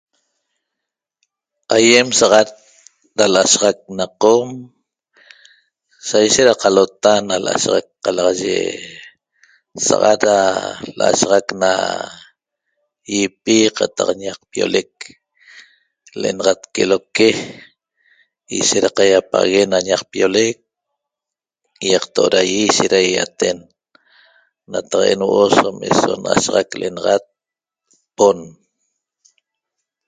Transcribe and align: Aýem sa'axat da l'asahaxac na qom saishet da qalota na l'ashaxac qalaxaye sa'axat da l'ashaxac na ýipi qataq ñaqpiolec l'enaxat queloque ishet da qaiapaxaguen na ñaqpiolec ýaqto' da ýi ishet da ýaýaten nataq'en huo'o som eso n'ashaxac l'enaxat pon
Aýem 1.77 2.07
sa'axat 2.19 2.49
da 3.17 3.25
l'asahaxac 3.33 3.79
na 3.97 4.05
qom 4.23 4.49
saishet 6.09 6.47
da 6.49 6.55
qalota 6.61 7.13
na 7.27 7.35
l'ashaxac 7.45 7.87
qalaxaye 8.03 8.59
sa'axat 9.87 10.19
da 10.27 10.35
l'ashaxac 10.97 11.47
na 11.61 11.71
ýipi 13.17 13.57
qataq 13.77 14.09
ñaqpiolec 14.21 14.91
l'enaxat 16.21 16.59
queloque 16.75 17.29
ishet 18.57 18.83
da 18.85 18.89
qaiapaxaguen 18.97 19.69
na 19.71 19.79
ñaqpiolec 19.89 20.57
ýaqto' 21.91 22.31
da 22.33 22.39
ýi 22.51 22.59
ishet 22.69 22.91
da 22.93 22.99
ýaýaten 23.09 23.57
nataq'en 24.71 25.21
huo'o 25.27 25.45
som 25.59 25.75
eso 25.91 26.11
n'ashaxac 26.23 26.69
l'enaxat 26.79 27.23
pon 28.17 28.37